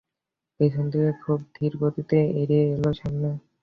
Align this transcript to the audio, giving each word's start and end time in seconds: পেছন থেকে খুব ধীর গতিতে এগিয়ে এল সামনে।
পেছন 0.59 0.85
থেকে 0.91 1.11
খুব 1.23 1.39
ধীর 1.55 1.73
গতিতে 1.81 2.17
এগিয়ে 2.41 2.65
এল 2.75 2.83
সামনে। 2.93 3.29